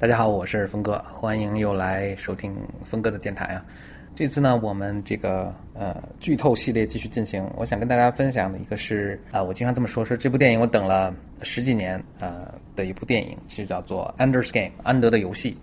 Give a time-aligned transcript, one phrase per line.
[0.00, 2.54] 大家好，我是峰哥，欢迎又来收听
[2.84, 3.64] 峰哥的电台啊。
[4.14, 7.44] 这次呢，我们这个呃剧透系列继续进行。
[7.56, 15.58] 我想跟大家分享的一个是啊，我经常这么说，说这部电影我等了十几年呃的一部电影，是叫做《Under's Game》安德的游戏。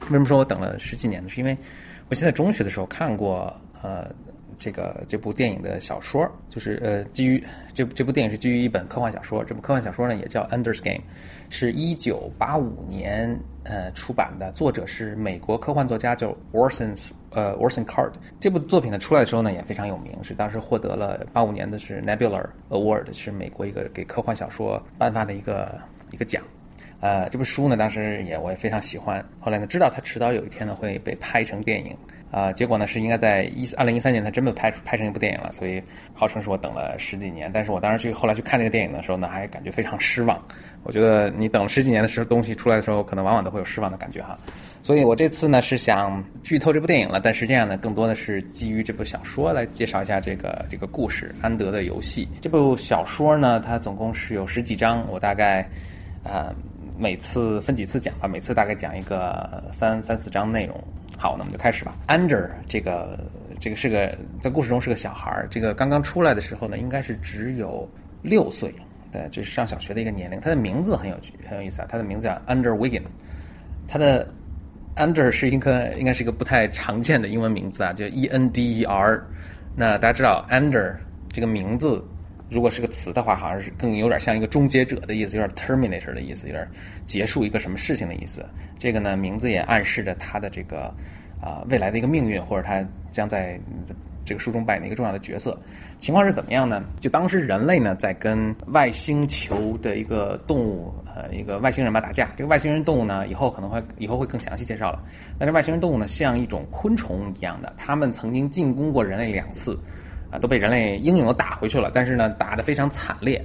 [0.00, 1.28] 为什么说我等了十几年呢？
[1.28, 1.56] 是因为
[2.08, 4.10] 我现在中学的时候看过呃
[4.58, 10.98] 这个这部电影的小说，就是呃基于这这部电影是基于一本科幻小说，这部科幻小说呢也叫《Ender's Game》。
[11.50, 13.34] 是一九八五年
[13.64, 16.94] 呃出版的，作者是美国科幻作家叫 Orson
[17.30, 18.12] 呃 Orson Card。
[18.38, 25.80] 这部作品呢出来的时候呢也非常有名，是当时获得了八五年的是 Nebula Award，是美国一个给科幻小说颁发的一个
[26.10, 26.42] 一个奖。
[27.00, 29.24] 呃，这部书呢当时也我也非常喜欢。
[29.38, 31.96] 后来呢知道它迟早有一天呢会被拍成电影，
[32.30, 37.50] 啊，结果呢是应该在一二零一三年它真的拍拍成一部电影了，所以号称是我等了十几年。
[37.52, 40.40] 但是我当时去后来去看这个电影的时候呢，还感觉非常失望。
[40.84, 44.38] 我觉得你等了十几年的时候，东西出来的时候，可能往往都会有失望的感觉哈。
[44.80, 52.24] 所以我这次呢是想剧透这部电影了，但实际上呢，更多的是基于这部小说来介绍一下这个这个故事《安德的游戏》。
[52.40, 55.68] 这部小说呢，它总共是有十几章，我大概
[56.22, 56.54] 呃
[56.98, 60.76] 每次分几次讲吧，每次大概讲一个三三四章内容。
[61.16, 61.96] 好，那我们就开始吧。
[62.08, 63.18] Under 这个
[63.60, 67.88] 这个是个在故事中是个小孩儿，这个刚刚出来的时候呢，应该是只有
[68.20, 68.74] 六岁。
[69.10, 70.38] 对，就是上小学的一个年龄。
[70.38, 71.86] 他的名字很有趣，很有意思啊。
[71.88, 73.02] 他的名字叫 Under Wiggin，
[73.86, 74.28] 他的
[74.96, 79.24] Under 是一个应该是一个不太常见的英文名字啊，叫 E N D E R。
[79.74, 80.94] 那大家知道 Under
[81.32, 82.04] 这个名字，
[82.50, 86.66] 如果是个词的话，好像是更有点像一个终结者的意思，有点 Terminator 的意思，有点
[87.06, 88.44] 结束一个什么事情的意思。
[88.78, 90.92] 这个呢，名字也暗示着他的这个
[91.40, 93.58] 啊未来的一个命运，或者他将在。
[94.24, 95.58] 这个书中扮演一个重要的角色，
[95.98, 96.84] 情况是怎么样呢？
[97.00, 102.28] 就当时人类呢在跟外星球的一个动物，呃，一个外星人吧打架。
[102.36, 105.02] 这个外星人动物呢，以后可能会以后会更详细介绍了。
[105.38, 109.78] 但是外星人动物呢，像一种昆虫一样的，他们曾经进攻过人类两次，
[110.30, 111.90] 啊，都被人类英勇的打回去了。
[111.94, 113.42] 但是呢，打得非常惨烈。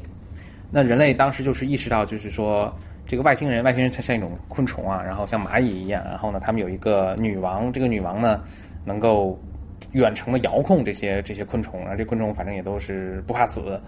[0.72, 2.74] 那人类当时就是意识到，就是说
[3.08, 8.42] 这个外星人，外星人像像一种昆虫啊，然后像蚂蚁一样，然后呢，他们有一个女王，这个女王呢
[8.86, 9.40] 能够。
[9.92, 13.80] 远程的遥控这些这些昆虫啊，这昆虫反正也都是不怕死，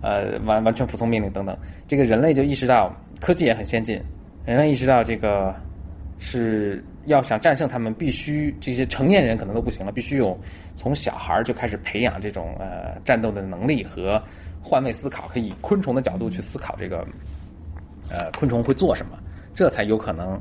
[0.00, 1.58] 呃，完完全服从命令等等。
[1.88, 4.00] 这个人类就意识到科技也很先进，
[4.46, 5.52] 人类意识到这个
[6.18, 10.38] 是要想战胜他们，必须这些成年人可能都不行了，必须有
[10.76, 14.22] 从小孩就开始培养这种呃战斗的能力和
[14.62, 17.06] 换位思考，可以昆虫的角度去思考这个
[18.10, 19.18] 呃昆虫会做什么，
[19.54, 20.40] 这才有可能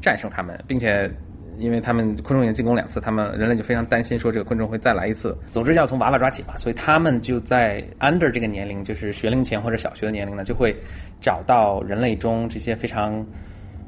[0.00, 1.10] 战胜他们，并且。
[1.58, 5.34] 因为他们昆虫已经进攻两次，他们人类就非常担心，说这个昆虫会再来一次。
[5.52, 10.76] 总之要从娃娃抓起吧，所以他们就在 under 这个年龄，就是学龄前或者小学的年龄呢，就会
[11.18, 13.24] 找到人类中这些非常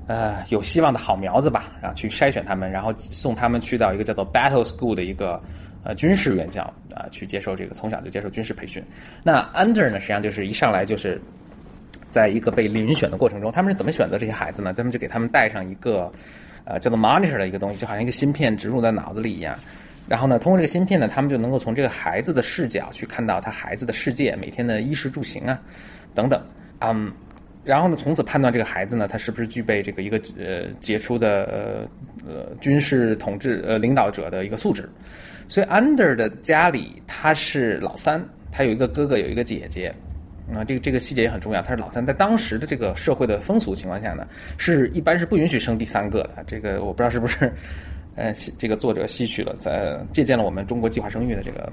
[0.08, 5.41] 呃有希望的好苗子吧，然后去筛选他们，然后送他们去到一个叫做 battle school 的一个
[5.84, 8.82] 呃军事院校啊，去接受这个从小就接受军事培训。
[9.22, 11.20] 那 under 呢，实际上就是一上来就是
[12.10, 14.72] 在一个被遴选的过程中，他们是怎么选择这些孩子呢？
[14.72, 16.10] 他们就给他们带上一个。
[16.70, 19.56] 呃，叫做 monitor 的一个东西，就好像一个芯片植入在脑子里一样。
[20.06, 25.58] 然后呢，通过这个芯片呢，他们就能够从这个孩子的视角去看到他孩子的世界，每天的衣食住行啊，
[26.14, 26.38] 等等。
[26.80, 27.10] 嗯，
[27.68, 31.86] 然后呢，从此判断这个孩子呢，他是不是具备这个一个呃杰出的呃
[32.26, 34.88] 呃军事统治呃领导者的一个素质。
[35.48, 39.94] 所以 Under 的家里他是老三，他有一个哥哥，有一个姐姐。
[40.54, 41.60] 啊，这个这个细节也很重要。
[41.60, 44.26] 他是老三，在当时的这个社会的风俗情况下呢，
[44.56, 46.42] 是一般是不允许生第三个的。
[46.46, 47.52] 这个我不知道是不是，
[48.14, 51.70] 呃，这个作者吸取了，在借鉴了我们中国计划生育的这个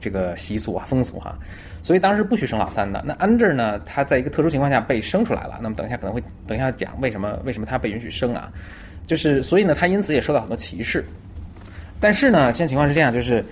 [0.00, 1.36] 这个习俗啊风俗哈。
[1.82, 3.02] 所以当时不许生老三的。
[3.06, 5.58] 那 Under 呢，他在一个特殊情况下被生出来了。
[5.62, 8.50] 那么等一下可能会等一下讲为什么为什么他被允许生啊？
[9.06, 11.04] 就是所以呢，他因此也受到很多歧视。
[12.00, 13.44] 但是呢，现在情况是这样，就是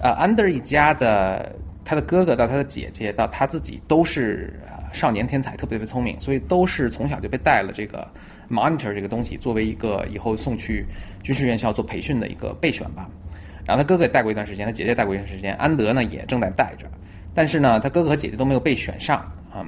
[0.00, 1.50] 呃，Under 一家的。
[1.82, 4.54] 他的哥哥到他的姐姐到他自己都是
[4.92, 8.06] 少年天才，特别特别聪明，所以都是从小就被带了这个
[8.48, 10.86] monitor 这个东西作为一个以后送去
[11.24, 13.08] 军事院校做培训的一个备选吧。
[13.70, 16.86] 然后他哥哥也带过一段时间，他姐姐带过一段时间，安德呢也正在带着，
[17.32, 19.18] 但是呢，他哥哥和姐姐都没有被选上
[19.52, 19.64] 啊。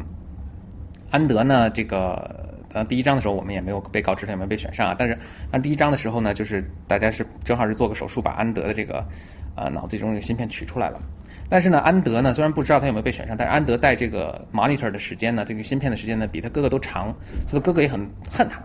[1.12, 5.16] 安德呢，这个呃第一章的时候我们也没有被告知他有没有被选上啊，但是
[5.52, 9.06] 按第一章的时候呢，就是大家是正好是做个手术把安德的这个
[9.54, 11.00] 呃脑子中这个芯片取出来了。
[11.48, 17.14] 但是呢，安德呢，虽然不知道他有没有被选上，但是安德带这个 monitor 的时间呢，这个芯片的时间呢，比他哥哥都长，
[17.46, 18.00] 所以哥哥也很
[18.30, 18.60] 恨他。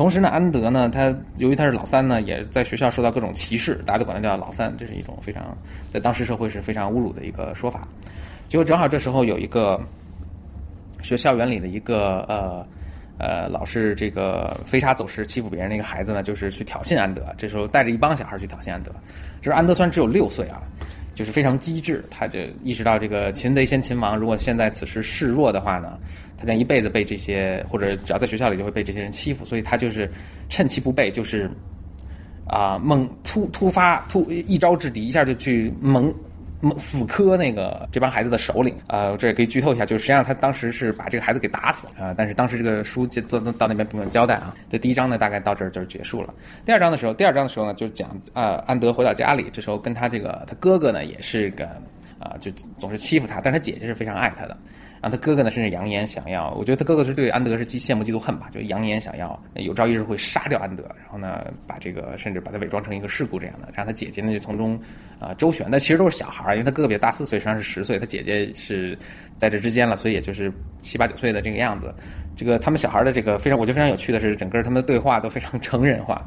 [0.00, 5.54] 同时呢，安德呢，他由于他是老三呢，也在学校受到各种歧视，大家都管他叫老三，这是一种非常
[5.92, 7.86] 在当时社会是非常侮辱的一个说法。
[8.48, 9.78] 结果正好这时候有一个
[11.02, 12.66] 学校园里的一个呃
[13.18, 17.22] 呃，老是这个飞沙走石欺负别人那个孩子呢，就是去挑衅安德。
[17.36, 18.90] 这时候带着一帮小孩去挑衅安德。
[19.42, 20.62] 就是安德虽然只有六岁啊，
[21.14, 24.16] 就是非常机智，他就意识到这个擒贼先擒王。
[24.16, 25.98] 如果现在此时示弱的话呢，
[26.40, 29.44] 他将一辈子被这些或者只要在学校里就会被这些人欺负。
[29.44, 30.10] 所以他就是
[30.48, 31.48] 趁其不备，就是
[32.48, 36.12] 啊猛突突发突一招制敌，一下就去猛
[36.60, 36.76] 猛。
[36.78, 42.14] 死磕那个这帮孩子的首领啊，这也可以剧透一下，就是实际上他当时是把这个孩子给打死了啊。
[42.16, 44.54] 但是当时这个书就到到那边并没有交代啊。
[44.70, 46.34] 这第一章呢，大概到这儿就结束了。
[46.66, 51.64] 第二章的时候，第二章的时候呢，就讲啊，安德回到家里，这时候跟他这个他哥哥呢，也是个
[52.18, 54.54] 啊，就总是欺负他，但是他姐姐是非常爱他的。
[55.02, 64.78] 然后他哥哥呢，甚至扬言想要，我觉得他哥哥是对安德是嫉羡慕嫉妒恨吧，就扬言想要有朝一日会杀掉安德，然后呢，把这个甚至把他伪装成一个事故这样的，然后他姐姐呢就从中
[65.18, 65.66] 啊周旋。
[65.70, 68.98] 那其实都是小孩儿，因为他哥哥比他大四岁，实际上是十岁，他姐姐是
[69.38, 70.52] 在这之间了，所以也就是
[70.82, 71.94] 七八九岁的这个样子。
[72.36, 76.22] 这个他们小孩的这个非常，我觉得非常有趣的是，整个他们的对话都非常成人化。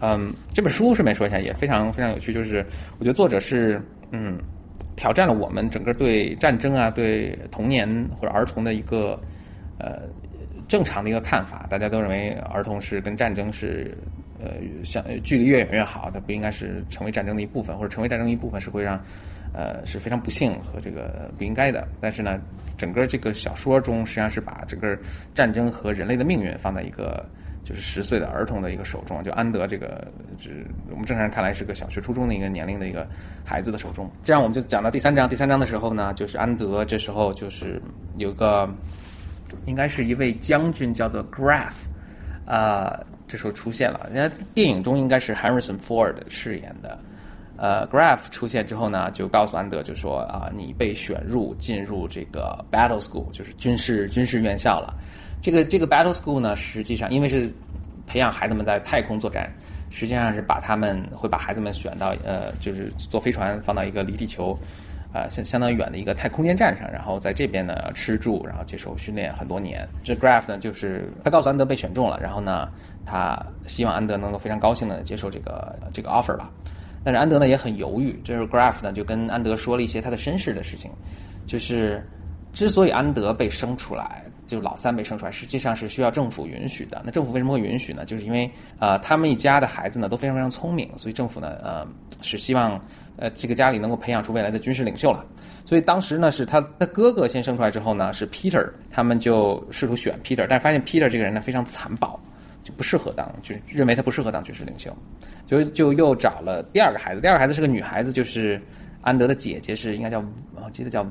[0.00, 2.64] 嗯，这本书顺便说一下，也非常非常有趣，就是
[2.98, 3.80] 我觉得作者是
[4.10, 4.38] 嗯。
[5.02, 9.20] 挑战了我们整个对战争啊、对童年或者儿童的一个
[9.76, 10.02] 呃
[10.68, 11.66] 正常的一个看法。
[11.68, 13.98] 大家都认为儿童是跟战争是
[14.38, 14.52] 呃
[14.84, 18.96] 相距离越远越好，它不应该是成为战争的一部分，或者成为战争一部分是会让
[19.52, 21.84] 呃是非常不幸和这个不应该的。
[22.00, 22.40] 但是呢，
[22.78, 24.96] 整个这个小说中实际上是把整个
[25.34, 27.26] 战争和人类的命运放在一个。
[27.64, 30.06] 就是十岁的儿童的一个手中，就安德这个，
[30.38, 33.06] 就是我们正常人看来是个小学、初中的一个年龄的一个
[33.44, 34.10] 孩子的手中。
[34.24, 35.28] 这样我们就讲到第三章。
[35.28, 37.80] 第三章的时候呢，就是安德这时候就是
[38.16, 38.68] 有个，
[39.64, 41.70] 应该是一位将军叫做 Graf，
[42.46, 42.98] 啊，
[43.28, 44.10] 这时候出现了。
[44.12, 46.98] 人家电影中应该是 Harrison Ford 饰演的，
[47.56, 54.92] 呃，Graf 出现之后呢，就告诉安德就说啊，你被选入进入这个 Battle School，就是军事军事院校了。
[55.42, 57.52] 这个这个 battle school 呢，实际上因为是
[58.06, 59.52] 培养孩子们在太空作战，
[59.90, 64.56] 实际上是把他们会把孩子们选到呃，就是坐飞船放到一个离地球
[65.12, 69.86] 啊相相当远的一个太空间站上，然后在这边呢吃住，然后接受训练很多年。
[70.04, 72.68] 这 Graf 呢，就是他告诉安德被选中了，然后呢，
[73.04, 73.36] 他
[73.66, 76.48] 希望安德能够非常高兴的接受这个这个 offer 吧。
[77.02, 80.88] 但是安德呢也很犹豫，这时候 Graf 呢就跟安德说了一些他的身世的事情，
[81.46, 82.00] 就是
[82.52, 84.22] 之所以安德被生出来。
[84.52, 87.00] 就是老三被生出来，实际上是需要政府允许的。
[87.06, 88.04] 那政府为什么会允许呢？
[88.04, 91.88] 就是因为呃，他们一家的孩子呢都非常非常聪明，所以政府呢呃
[92.20, 92.78] 是希望
[93.16, 95.24] 呃这个家里能够培养出未来的军事领袖了。
[95.64, 102.20] 所以当时呢是他的哥哥先生出来之后呢是 Peter，他们就试图选 Peter，但是发现 Peter 这个人呢非常残暴，
[102.62, 104.94] 就不适合当，就认为他不适合当军事领袖，
[105.46, 107.22] 就就又找了第二个孩子。
[107.22, 108.60] 第二个孩子是个女孩子，就是
[109.00, 110.22] 安德的姐姐，是应该叫
[110.54, 111.02] 我记得叫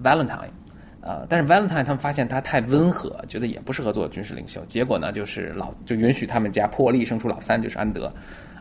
[0.00, 0.50] Valentine。
[1.06, 4.64] 呃，但是 Valentine 他们发现他太温和，觉得也不适合做军事领袖。
[4.66, 8.10] 结果呢，就是老就允许他们家破例生出老三，就是安德。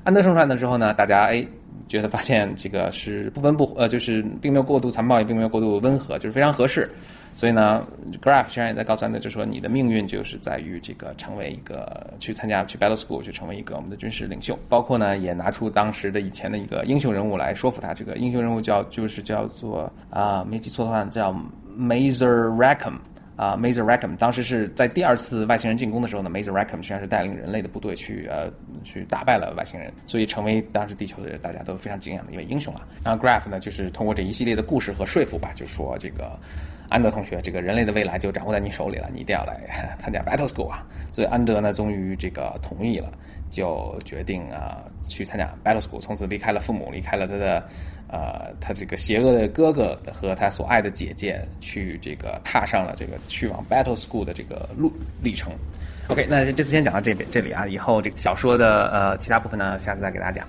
[0.04, 1.46] 安德生出来的时候呢，大家哎
[1.88, 6.90] 觉得发现这个是不温不呃，就是并没有过度残暴，也并没有过度温和，就是非常合适。
[7.34, 7.82] 所以呢
[8.22, 14.60] ，Graf 实际上也在告诉安德，就说你的命运就是在于这个成为一个去参加去 Battle School，去成为一个我们的军事领袖。
[14.68, 17.94] 包括呢，也拿出当时的以前的一个英雄人物来说服他。
[17.94, 21.34] 这个英雄人物叫就是叫做啊，没记错的话叫。
[21.78, 22.96] Mazer Rackham
[23.36, 28.52] 啊，Mazer Rackham 当时是在第二次外星人进攻的时候呢，Mazer Rackham 实际上是带领人类的部队去呃
[28.84, 32.88] 去打败了外星人，所以成为当时地球的大家都非常敬仰的一位英雄啊。
[33.04, 36.40] 然后 Graf 呢，就是通过这一系列的故事和说服吧，就说这个
[36.94, 39.60] 安德同学，这个人类的未来就掌握在你手里了，你一定要来
[39.98, 40.86] 参加 Battle School 啊。
[41.12, 43.12] 所以安德呢，终于这个同意了，
[43.50, 47.64] 就决定啊去参加 Battle School，从此离开了父母，离开了他的。
[48.14, 55.52] 呃，他这个邪恶的哥哥和他所爱的姐姐去这个踏上了这个去往 Battle School 的这个路历程。
[56.10, 60.42] OK，那这次先讲到这边这里啊，以后这个小说的呃其他部分呢，下次再给大家讲。